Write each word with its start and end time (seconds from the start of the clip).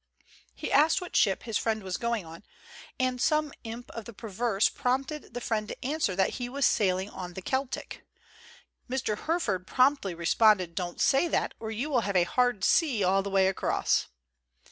He 0.55 0.71
asked 0.71 0.99
what 0.99 1.15
ship 1.15 1.43
his 1.43 1.59
friend 1.59 1.83
was 1.83 1.97
going 1.97 2.25
on, 2.25 2.41
and 2.99 3.21
some 3.21 3.53
imp 3.63 3.91
of 3.91 4.05
the 4.05 4.13
perverse 4.15 4.67
prompted 4.67 5.35
the 5.35 5.41
friend 5.41 5.67
to 5.67 5.85
answer 5.85 6.15
that 6.15 6.31
he 6.41 6.49
was 6.49 6.65
sailing 6.65 7.07
on 7.11 7.35
the" 7.35 7.41
Keltic." 7.53 8.01
Mr. 8.89 9.15
Herford 9.15 9.67
promptly 9.67 10.15
responded, 10.15 10.73
"Don't 10.73 10.99
say 10.99 11.27
that, 11.27 11.53
or 11.59 11.69
you 11.69 11.91
will 11.91 12.01
have 12.01 12.15
a 12.15 12.23
hard 12.23 12.63
C 12.63 13.03
all 13.03 13.21
the 13.21 13.29
way 13.29 13.45
across!" 13.47 14.07